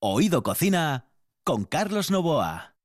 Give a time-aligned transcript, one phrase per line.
[0.00, 1.06] Oído Cocina
[1.42, 2.76] con Carlos Novoa.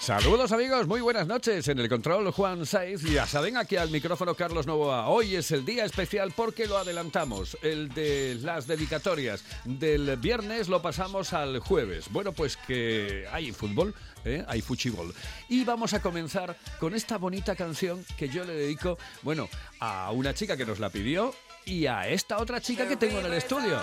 [0.00, 1.68] Saludos amigos, muy buenas noches.
[1.68, 5.08] En el control Juan Saiz ya saben aquí al micrófono Carlos Novoa.
[5.08, 9.44] Hoy es el día especial porque lo adelantamos, el de las dedicatorias.
[9.66, 12.06] Del viernes lo pasamos al jueves.
[12.10, 13.94] Bueno, pues que hay fútbol,
[14.24, 14.46] ¿eh?
[14.48, 15.12] hay fuchibol.
[15.50, 20.32] Y vamos a comenzar con esta bonita canción que yo le dedico, bueno, a una
[20.32, 21.34] chica que nos la pidió
[21.66, 23.78] y a esta otra chica que tengo en el estudio.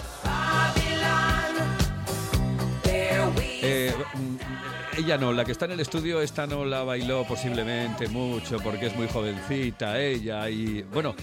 [3.66, 8.08] Eh, mm, ella no, la que está en el estudio, esta no la bailó posiblemente
[8.10, 11.16] mucho porque es muy jovencita ella y bueno,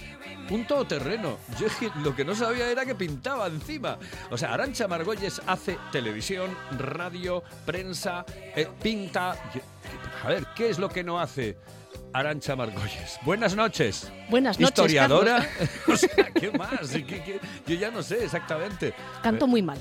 [0.51, 1.39] un todoterreno.
[1.59, 1.69] Yo
[2.03, 3.98] lo que no sabía era que pintaba encima.
[4.31, 8.25] O sea, Arancha Margolles hace televisión, radio, prensa,
[8.57, 9.37] eh, pinta.
[10.25, 11.57] A ver, ¿qué es lo que no hace?
[12.12, 13.19] Arancha Margolles.
[13.23, 14.10] Buenas noches.
[14.28, 14.70] Buenas noches.
[14.70, 15.46] Historiadora.
[15.88, 16.92] o sea, ¿qué más?
[17.66, 18.95] Yo ya no sé exactamente.
[19.23, 19.78] Canto muy mal.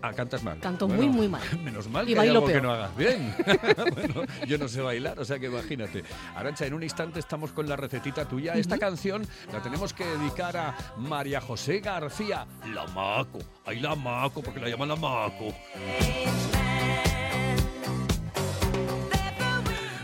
[0.00, 0.60] Ah, cantas mal.
[0.60, 1.42] Canto muy, muy mal.
[1.64, 2.60] Menos mal y que hay algo peor.
[2.60, 3.34] que no hagas bien.
[3.94, 6.04] bueno, yo no sé bailar, o sea que imagínate.
[6.36, 8.54] Arancha, en un instante estamos con la recetita tuya.
[8.54, 13.40] Esta canción la tenemos que dedicar a María José García, la Maco.
[13.66, 15.52] Ay, la Maco, porque la llaman la Maco.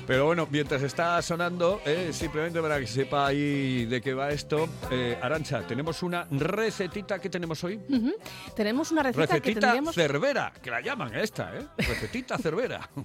[0.07, 4.69] Pero bueno, mientras está sonando, eh, simplemente para que sepa ahí de qué va esto,
[4.91, 7.81] eh, Arancha, tenemos una recetita que tenemos hoy.
[8.55, 9.95] Tenemos una receta que Recetita tendríamos...
[9.95, 11.67] cervera, que la llaman esta, ¿eh?
[11.79, 12.89] Recetita cervera.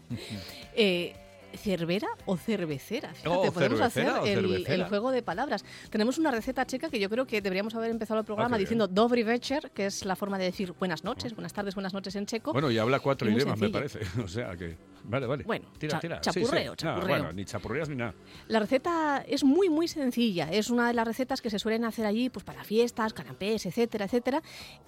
[0.81, 1.13] Eh,
[1.55, 3.13] ¿Cervera o cervecera?
[3.13, 5.63] Fíjate, Oh, podemos hacer cervecera el, juego de palabras.
[5.89, 8.63] Tenemos una receta checa que yo creo que deberíamos haber empezado el programa Ah, qué
[8.63, 8.87] diciendo
[9.25, 12.53] večer, que es la forma de decir buenas noches, buenas tardes, buenas noches en checo.
[12.53, 13.99] Bueno, y habla cuatro Y idiomas, me parece.
[14.23, 14.77] O sea que.
[15.03, 15.43] Vale, vale.
[15.45, 16.19] Bueno, tira, tira.
[16.21, 17.07] chapurreo, No, chapurreo.
[17.07, 18.13] bueno, ni chapurreas ni nada.
[18.47, 20.49] La receta es muy, muy sencilla.
[20.51, 24.05] Es una de las recetas que se suelen hacer allí pues, para fiestas, canapés, etcétera,
[24.05, 24.41] etcétera.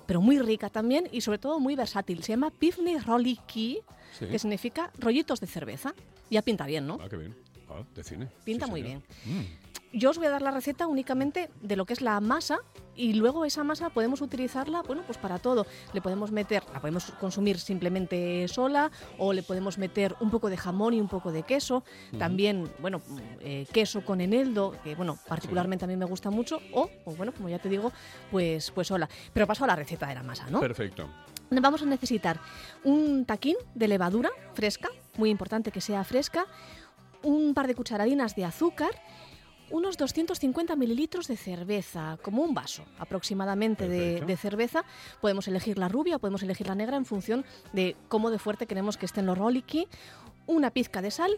[0.06, 2.24] Pero muy rica también y sobre todo muy versátil.
[2.24, 3.80] Se llama pivni roliki,
[4.18, 4.28] Sí.
[4.28, 5.94] que significa rollitos de cerveza.
[6.30, 6.98] Ya pinta bien, ¿no?
[7.02, 7.36] Ah, qué bien.
[7.70, 8.28] Ah, de cine.
[8.44, 9.02] Pinta Sí, muy señor.
[9.26, 9.38] bien.
[9.40, 9.46] Mm.
[9.94, 12.60] Yo os voy a dar la receta únicamente de lo que es la masa
[12.96, 15.66] y luego esa masa podemos utilizarla, bueno, pues para todo.
[15.92, 20.56] Le podemos meter, la podemos consumir simplemente sola o le podemos meter un poco de
[20.56, 21.84] jamón y un poco de queso.
[22.18, 26.62] También, bueno, mm, eh, queso con eneldo, que bueno, particularmente a mí me gusta mucho.
[26.72, 27.92] O, o, bueno, como ya te digo,
[28.32, 29.10] pues, pues sola.
[29.34, 30.62] Pero paso a la receta de la masa, ¿no?
[30.62, 31.10] Perfecto.
[31.60, 32.40] Vamos a necesitar
[32.86, 36.46] un taquín de levadura fresca, muy importante que sea fresca,
[37.24, 38.92] un par de cucharadinas de azúcar,
[39.70, 44.86] unos 250 mililitros de cerveza, como un vaso aproximadamente de, cerveza.
[45.20, 48.66] Podemos elegir la rubia o podemos elegir la negra en función de cómo de fuerte
[48.66, 49.90] queremos que estén los roliki,
[50.48, 51.32] una pizca de sal,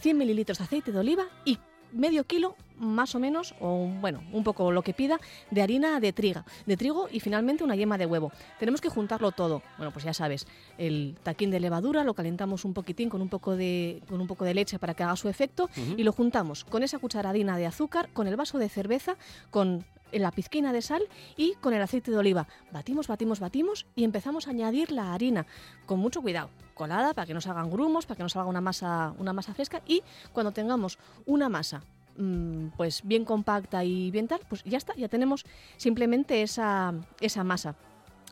[0.00, 1.58] 100 mililitros de aceite de oliva y
[1.92, 5.18] medio kilo más o menos, o bueno, un poco lo que pida,
[5.50, 8.32] de harina de trigo, de trigo y finalmente una yema de huevo.
[8.58, 9.62] Tenemos que juntarlo todo.
[9.76, 10.46] Bueno, pues ya sabes,
[10.78, 14.44] el taquín de levadura lo calentamos un poquitín con un poco de, con un poco
[14.44, 18.10] de leche para que haga su efecto y lo juntamos con esa cucharadina de azúcar,
[18.12, 19.16] con el vaso de cerveza,
[19.50, 21.02] con la pizquina de sal
[21.36, 22.46] y con el aceite de oliva.
[22.72, 25.46] Batimos, batimos, batimos y empezamos a añadir la harina
[25.86, 28.60] con mucho cuidado, colada para que no se hagan grumos, para que no salga una
[28.60, 30.02] masa, una masa fresca y
[30.32, 31.82] cuando tengamos una masa
[32.16, 35.44] mm, pues bien compacta y bien tal, pues ya está, ya tenemos
[35.76, 37.74] simplemente esa, esa masa.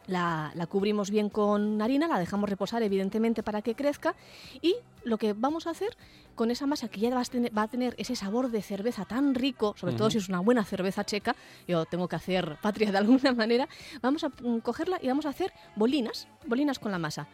[0.06, 4.14] La, la cubrimos bien con harina, la dejamos reposar evidentemente para que crezca
[4.62, 5.96] y lo que vamos a hacer
[6.36, 9.04] con esa masa que ya va a tener, va a tener ese sabor de cerveza
[9.04, 11.34] tan rico, sobre todo si es una buena cerveza checa,
[11.66, 13.68] yo tengo que hacer patria de alguna manera,
[14.02, 17.26] vamos a mm, cogerla y vamos a hacer bolinas, bolinas con la masa.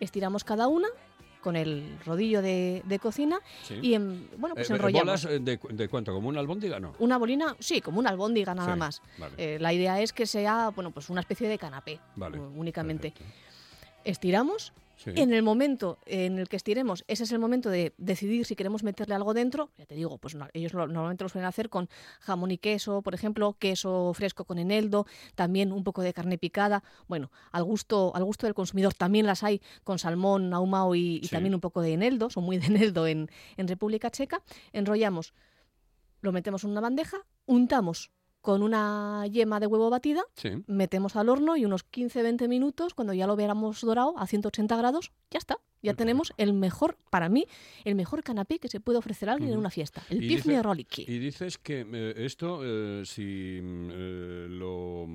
[0.00, 0.88] Estiramos cada una
[1.44, 3.78] con el rodillo de, de cocina Sí.
[3.82, 5.04] y en- bueno, pues Eh, enrollamos.
[5.04, 6.14] ¿Bolas eh, de, de cuánto?
[6.14, 6.80] ¿Como una albóndiga?
[6.80, 6.94] No.
[6.98, 9.02] Una bolina, sí, como una albóndiga nada Sí, más.
[9.18, 9.34] vale.
[9.36, 12.38] Eh, la idea es que sea, bueno, pues una especie de canapé, Vale.
[12.40, 13.10] únicamente.
[13.10, 13.34] perfecto.
[14.04, 14.72] Estiramos.
[14.96, 15.10] Sí.
[15.16, 18.82] En el momento en el que estiremos, ese es el momento de decidir si queremos
[18.82, 19.70] meterle algo dentro.
[19.76, 21.88] Ya te digo, pues no- ellos lo- normalmente lo suelen hacer con
[22.20, 26.82] jamón y queso, por ejemplo, queso fresco con eneldo, también un poco de carne picada.
[27.08, 31.24] Bueno, al gusto, al gusto del consumidor también las hay con salmón, ahumado y, y
[31.24, 31.30] Sí.
[31.30, 34.42] también un poco de eneldo, son muy de eneldo en, en República Checa.
[34.72, 35.34] Enrollamos,
[36.20, 38.10] lo metemos en una bandeja, untamos
[38.44, 40.50] con una yema de huevo batida, Sí.
[40.66, 45.12] metemos al horno y unos 15-20 minutos, cuando ya lo veamos dorado a 180 grados,
[45.30, 45.54] ya está.
[45.54, 45.96] Ya Perfecto.
[45.96, 47.46] tenemos el mejor, para mí,
[47.86, 50.02] el mejor canapé que se puede ofrecer a alguien en una fiesta.
[50.10, 51.06] El pifne roliki.
[51.08, 55.08] Y dices que eh, esto, eh, si mm, eh, lo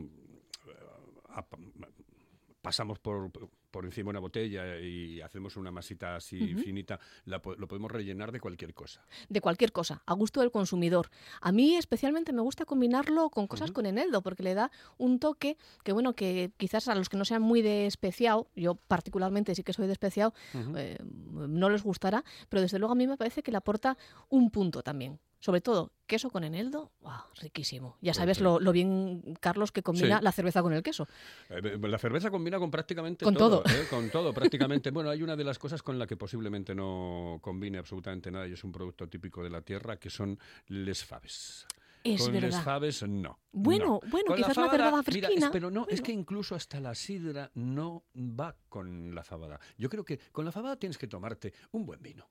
[2.63, 3.31] pasamos por,
[3.79, 8.33] por encima de una botella y hacemos una masita así finita, la lo podemos rellenar
[8.33, 9.05] de cualquier cosa.
[9.29, 11.09] de cualquier cosa, a gusto del consumidor.
[11.39, 15.55] A mí especialmente me gusta combinarlo con cosas con eneldo, porque le da un toque
[15.85, 19.63] que, bueno, que quizás a los que no sean muy de especiado, yo particularmente sí
[19.63, 20.33] que soy de especiado,
[20.75, 20.97] eh,
[21.31, 23.97] no les gustará, pero desde luego a mí me parece que le aporta
[24.27, 25.21] un punto también.
[25.41, 27.23] Sobre todo, queso con eneldo, ¡guau!
[27.39, 27.97] riquísimo.
[28.01, 30.23] Ya Pues sabes lo, lo bien, Carlos, que combina Sí.
[30.23, 31.07] la cerveza con el queso.
[31.49, 33.61] Eh, La cerveza combina con prácticamente Con todo.
[33.63, 33.73] todo.
[33.73, 33.85] ¿eh?
[33.89, 34.91] Con todo, prácticamente.
[34.91, 38.53] Bueno, hay una de las cosas con la que posiblemente no combine absolutamente nada y
[38.53, 40.37] es un producto típico de la tierra, que son
[40.67, 41.65] les faves.
[42.03, 42.63] Es con les verdad.
[42.63, 43.39] faves, no.
[43.51, 44.09] Bueno, no.
[44.09, 45.51] bueno, Con la quizás una fabada, cerveza mira, es- fresquina.
[45.51, 49.59] pero no, es que incluso hasta la sidra no va con la fabada.
[49.77, 52.25] Yo creo que con la fabada tienes que tomarte un buen vino.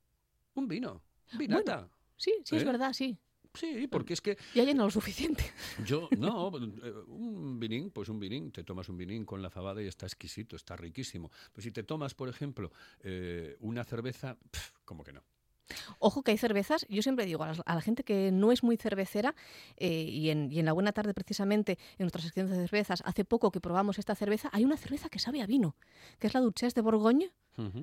[0.54, 1.02] Un vino.
[1.38, 1.88] Vinata.
[2.18, 2.66] Sí, sí, es ¿eh?
[2.66, 3.16] verdad, sí.
[3.54, 5.42] Sí, porque es que Ya lleno lo suficiente.
[5.84, 9.82] yo, no, eh, un vinín, pues un vinín, te tomas un vinín con la fabada
[9.82, 11.30] y está exquisito, está riquísimo.
[11.52, 12.70] Pero si te tomas, por ejemplo,
[13.00, 14.36] eh, una cerveza,
[14.84, 15.22] como que no.
[15.98, 19.34] Ojo que hay cervezas, yo siempre digo a, la gente que no es muy cervecera,
[19.76, 23.24] eh, y, en, y en la buena tarde precisamente, en nuestra sección de cervezas, hace
[23.24, 25.76] poco que probamos esta cerveza, hay una cerveza que sabe a vino,
[26.18, 27.28] que es la Duchesse de Borgoña.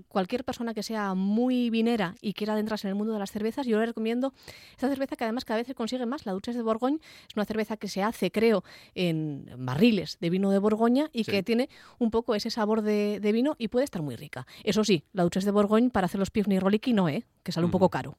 [0.07, 3.67] Cualquier persona que sea muy vinera y quiera adentrarse en el mundo de las cervezas,
[3.67, 4.33] yo le recomiendo
[4.71, 6.25] esta cerveza que además cada vez se consigue más.
[6.25, 8.63] La Duchesse de Borgoña es una cerveza que se hace, creo,
[8.93, 11.31] en barriles de vino de Borgoña y Sí.
[11.31, 11.69] que tiene
[11.99, 14.47] un poco ese sabor de, de vino y puede estar muy rica.
[14.63, 17.25] Eso sí, la Duchesse de Borgoña para hacer los Pivni Roliki no, ¿eh?
[17.43, 18.17] que sale un poco caro.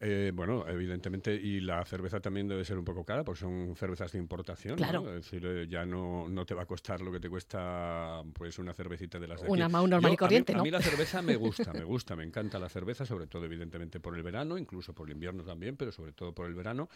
[0.00, 4.12] Eh, bueno, evidentemente, y la cerveza también debe ser un poco cara, porque son cervezas
[4.12, 4.72] de importación.
[4.72, 4.76] ¿no?
[4.76, 5.00] Claro.
[5.08, 8.60] Es decir, eh, ya no, no te va a costar lo que te cuesta pues
[8.60, 9.52] una cervecita de las de aquí.
[9.52, 10.60] Una Mau normal Yo, y corriente, a mí, ¿no?
[10.62, 13.98] A mí la cerveza me gusta, me gusta, me encanta la cerveza, sobre todo evidentemente
[13.98, 16.88] por el verano, incluso por el invierno también, pero sobre todo por el verano.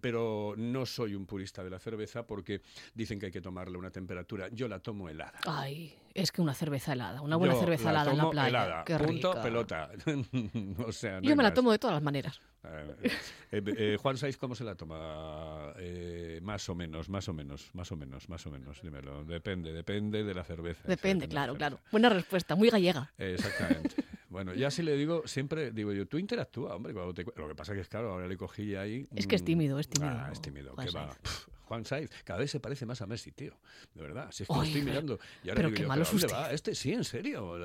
[0.00, 2.60] Pero no soy un purista de la cerveza porque
[2.94, 4.48] dicen que hay que tomarle una temperatura.
[4.52, 5.40] Yo la tomo helada.
[5.46, 8.48] Ay, es que una cerveza helada, una buena Yo cerveza la helada en la playa.
[8.48, 9.42] helada, Qué punto, rica.
[9.42, 9.90] pelota.
[10.86, 11.54] o sea, no Yo me la más.
[11.54, 12.38] tomo de todas las maneras.
[12.62, 15.72] Eh, eh, Juan Saiz, ¿cómo se la toma?
[15.78, 19.24] Eh, más o menos, más o menos, más o menos, más o menos, dímelo.
[19.24, 20.86] Depende, depende de la cerveza.
[20.86, 21.80] Depende, claro, la claro.
[21.90, 23.12] Buena respuesta, muy gallega.
[23.18, 23.96] Exactamente.
[24.30, 27.54] Bueno, ya si le digo, siempre digo yo, tú interactúa, hombre, cuando te Lo que
[27.56, 29.08] pasa que es claro, ahora le cogí ahí...
[29.16, 31.16] Es que es mm, tímido, es tímido, Ah, es tímido, Juan que va.
[31.64, 33.52] Juan Saiz, cada vez se parece más a Messi, tío.
[33.92, 35.18] De verdad, si es que lo estoy mirando.
[35.42, 36.52] Y ahora pero digo qué yo, malo ¿pero dónde va?
[36.52, 37.58] Este sí, en serio.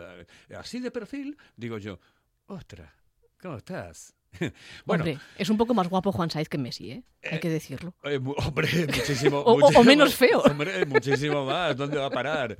[0.57, 1.99] Así de perfil, digo yo,
[2.47, 2.91] ostras,
[3.39, 4.15] ¿cómo estás?
[4.85, 7.03] bueno, Hombre, es un poco más guapo Juan Saiz que Messi, ¿eh?
[7.31, 7.93] Hay que decirlo.
[8.03, 10.39] Eh, hombre, muchísimo, O- o- menos feo.
[10.41, 11.75] Hombre, muchísimo más.
[11.75, 12.57] ¿Dónde va a parar?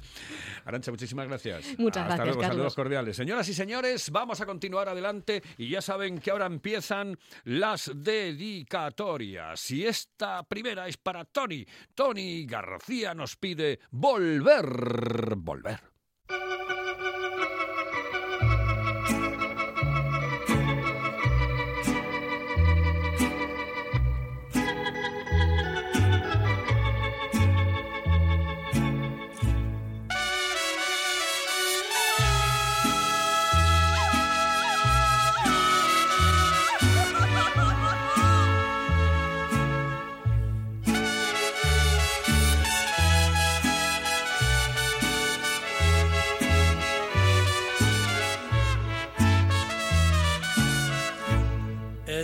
[0.66, 1.78] Arancha, muchísimas gracias.
[1.78, 2.56] Muchas Hasta gracias, luego, Carlos.
[2.56, 3.16] saludos cordiales.
[3.16, 9.70] Señoras y señores, vamos a continuar adelante y ya saben que ahora empiezan las dedicatorias.
[9.72, 11.66] Y esta primera es para Tony.
[11.94, 15.95] Tony García nos pide volver, volver.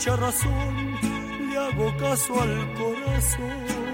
[0.00, 0.96] Mucha razón,
[1.50, 3.89] le hago caso al corazón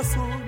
[0.00, 0.39] corazón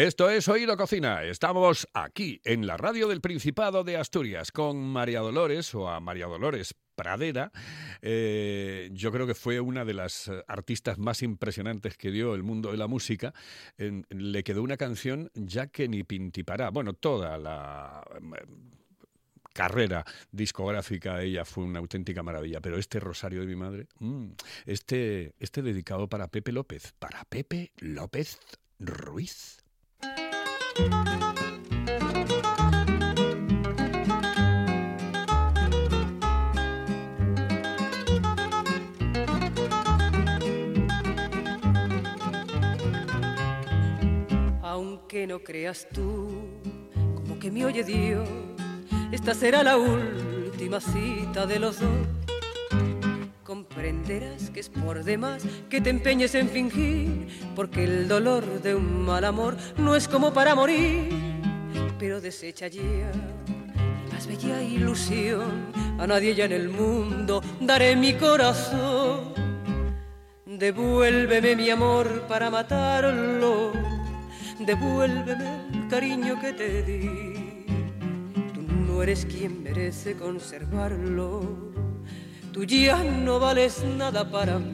[0.00, 1.24] Esto es Oído Cocina.
[1.24, 6.24] Estamos aquí en la radio del Principado de Asturias con María Dolores o a María
[6.24, 7.52] Dolores Pradera.
[8.00, 12.42] Eh, yo creo que fue una de las eh, artistas más impresionantes que dio el
[12.42, 13.34] mundo de la música.
[13.76, 16.70] Le quedó una canción ya que ni pintipará.
[16.70, 18.32] Bueno, toda la em,
[19.52, 24.28] carrera discográfica ella fue una auténtica maravilla, pero este Rosario de mi madre, mm,
[24.64, 28.38] este, este dedicado para Pepe López, para Pepe López
[28.78, 29.59] Ruiz.
[44.62, 46.28] Aunque no creas tú,
[47.14, 48.28] como que me oye Dios,
[49.12, 52.19] esta será la última cita de los dos.
[53.80, 59.06] Comprenderás que es por demás que te empeñes en fingir, porque el dolor de un
[59.06, 61.08] mal amor no es como para morir.
[61.98, 63.10] Pero desecha ya
[64.12, 69.32] más bella ilusión, a nadie ya en el mundo daré mi corazón.
[70.44, 73.72] Devuélveme mi amor para matarlo.
[74.58, 77.64] Devuélveme el cariño que te di.
[78.52, 81.79] Tú no eres quien merece conservarlo.
[82.52, 84.72] Tú ya no vales nada para mí.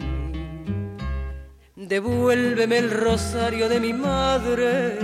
[1.76, 4.97] Devuélveme el rosario de mi madre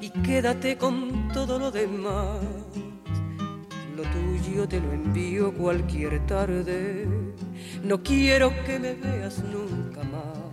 [0.00, 2.38] y quédate con todo lo demás.
[3.96, 7.08] Lo tuyo te lo envío cualquier tarde.
[7.82, 10.49] No quiero que me veas nunca más.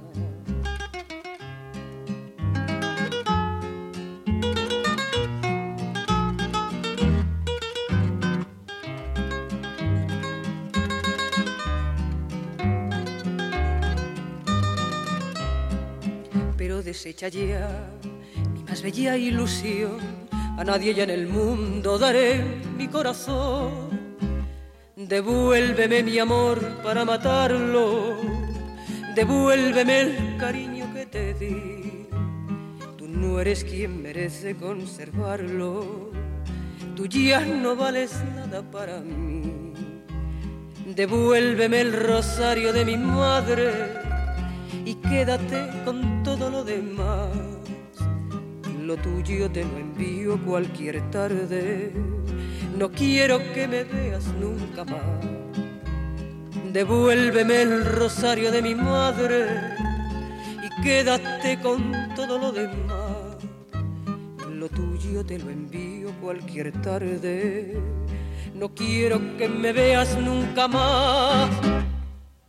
[16.97, 17.91] Pero desecha ya
[18.53, 19.99] mi más bella ilusión.
[20.31, 22.41] A nadie ya en el mundo daré
[22.75, 23.89] mi corazón.
[24.95, 28.17] Devuélveme mi amor para matarlo.
[29.13, 32.07] Devuélveme el cariño que te di.
[32.97, 36.11] Tú no eres quien merece conservarlo.
[36.95, 39.73] Tú ya no vales nada para mí.
[40.95, 44.06] Devuélveme el rosario de mi madre
[45.09, 47.29] quédate con todo lo demás.
[48.81, 51.91] Lo tuyo te lo envío cualquier tarde.
[52.77, 55.01] No quiero que me veas nunca más.
[56.71, 59.47] Devuélveme el rosario de mi madre
[60.63, 63.37] y quédate con todo lo demás.
[64.49, 67.77] Lo tuyo te lo envío cualquier tarde.
[68.55, 71.49] No quiero que me veas nunca más.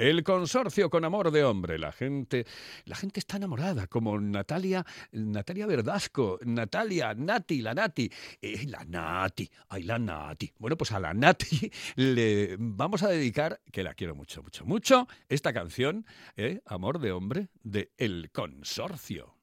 [0.00, 1.78] El consorcio con amor de hombre.
[1.78, 2.46] La gente,
[2.86, 9.50] la gente está enamorada, como Natalia, Natalia Verdasco, Natalia, Nati, la Nati, eh, la Nati,
[9.68, 10.54] ay, la Nati.
[10.58, 15.06] Bueno, pues a la Nati le vamos a dedicar, que la quiero mucho, mucho, mucho,
[15.28, 19.39] esta canción, eh, Amor de hombre, de El Consorcio.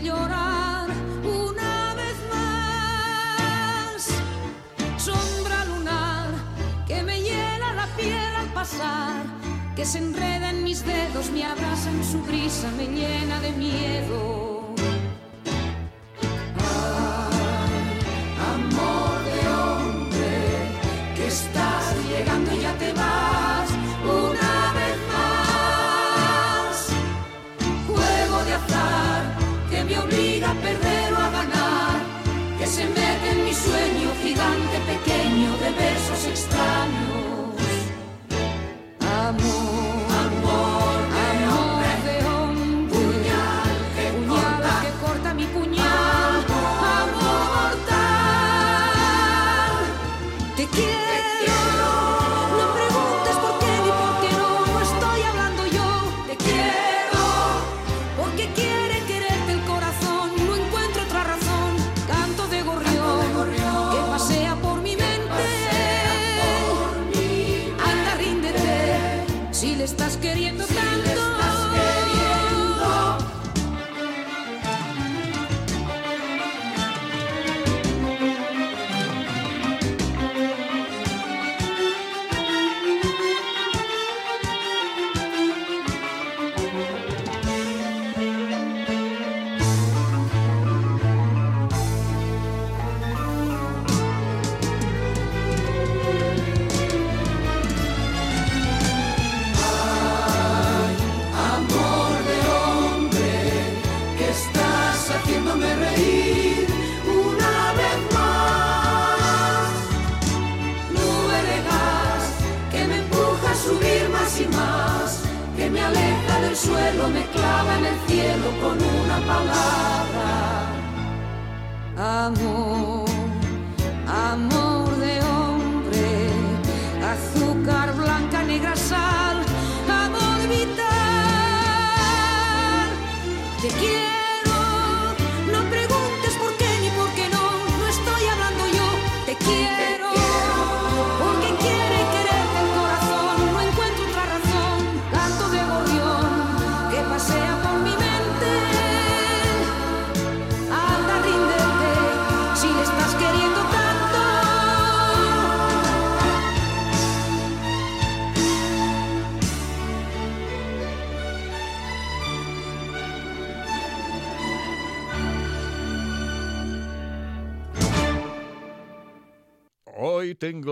[0.00, 0.88] llorar
[1.24, 4.08] una vez más.
[4.96, 6.28] Sombra lunar
[6.86, 9.22] que me llena la piel al pasar,
[9.76, 14.47] que se enreda en mis dedos, me abraza en su brisa, me llena de miedo.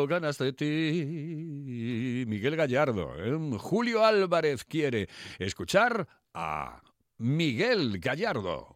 [0.06, 2.24] ganas de ti.
[2.26, 3.14] Miguel Gallardo.
[3.18, 3.58] ¿eh?
[3.58, 6.82] Julio Álvarez quiere escuchar a
[7.18, 8.75] Miguel Gallardo.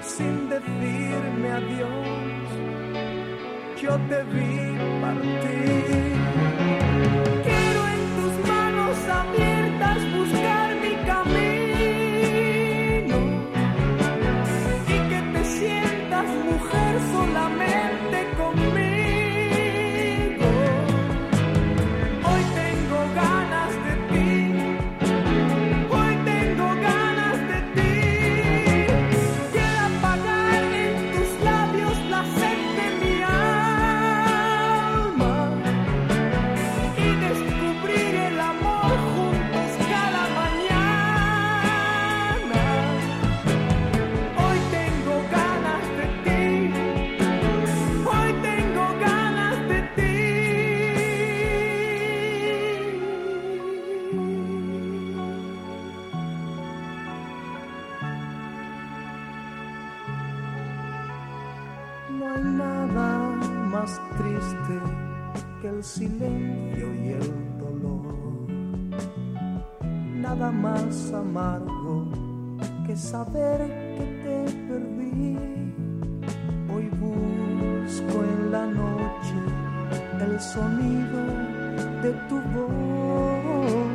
[0.00, 2.48] sin decirme adiós,
[3.80, 6.17] yo te vi partir.
[70.28, 72.06] nada más amargo
[72.86, 73.60] que saber
[73.96, 74.36] que te
[74.68, 75.38] perdí.
[76.70, 79.38] Hoy busco en la noche
[80.20, 81.20] el sonido
[82.02, 83.88] de tu voz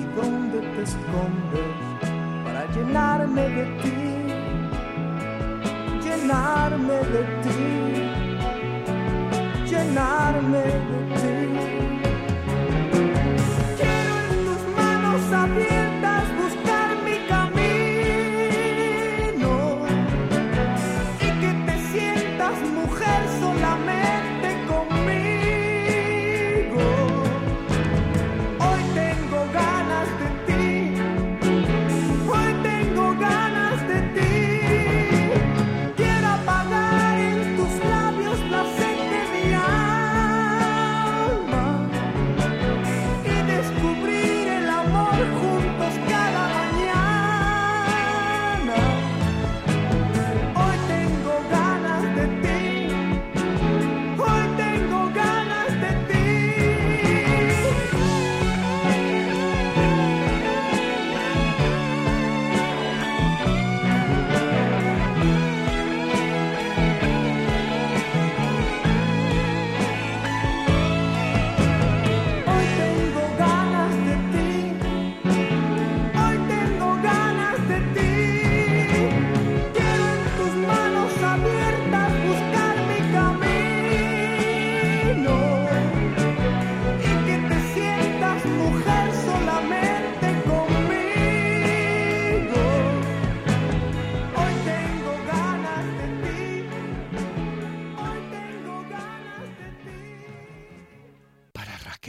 [0.00, 1.74] y dónde te escondes
[2.44, 3.98] para llenarme de ti,
[6.04, 7.62] llenarme de ti,
[9.68, 11.91] llenarme de ti.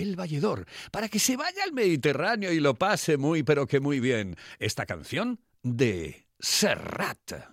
[0.03, 3.99] Raquel Valledor, para que se vaya al Mediterráneo y lo pase muy, pero que muy
[3.99, 4.35] bien.
[4.59, 7.52] Esta canción de Serrat.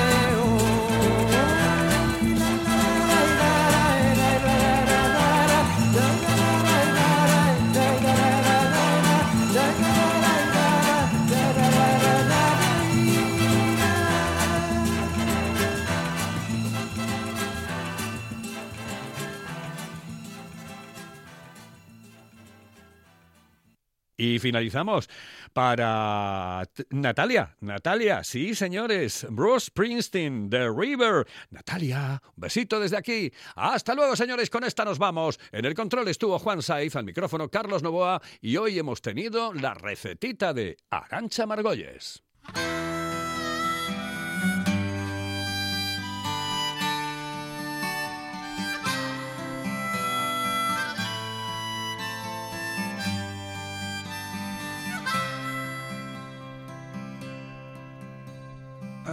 [24.21, 25.09] Y finalizamos
[25.51, 27.57] para Natalia.
[27.59, 29.25] Natalia, sí, señores.
[29.31, 31.25] Bruce Springsteen, The River.
[31.49, 33.33] Natalia, un besito desde aquí.
[33.55, 34.51] Hasta luego, señores.
[34.51, 35.39] Con esta nos vamos.
[35.51, 38.21] En el control estuvo Juan Saiz, al micrófono Carlos Novoa.
[38.41, 42.21] Y hoy hemos tenido la recetita de Arancha Margolles.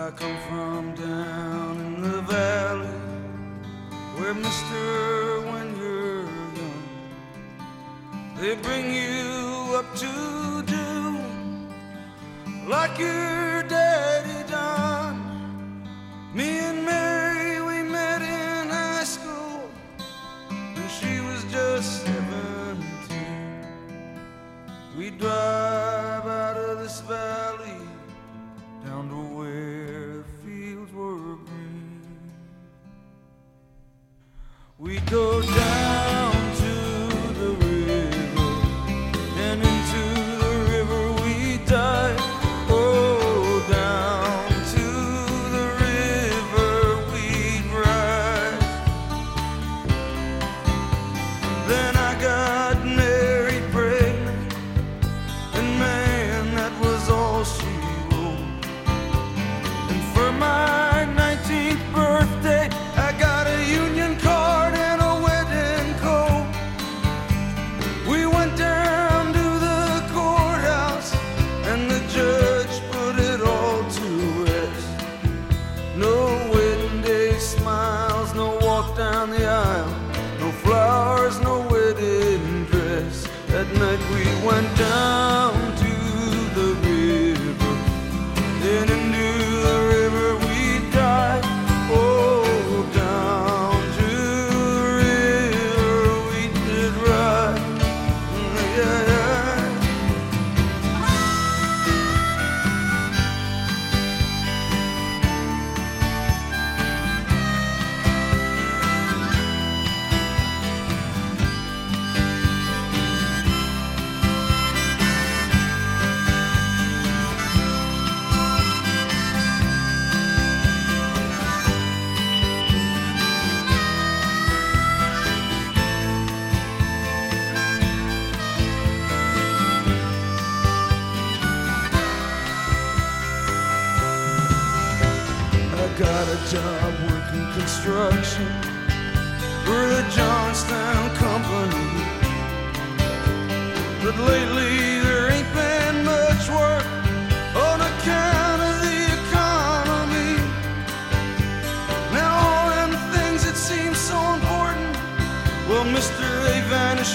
[0.09, 2.99] I come from down in the valley
[4.16, 6.25] where, mister, when you're
[6.57, 6.85] young,
[8.40, 11.18] they bring you up to do
[12.71, 13.48] like your
[34.79, 35.78] We go down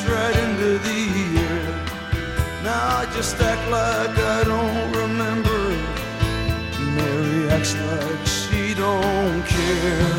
[0.01, 1.01] right into the
[1.39, 1.63] air.
[2.63, 5.60] Now I just act like I don't remember.
[6.95, 10.12] Mary acts like she don't care.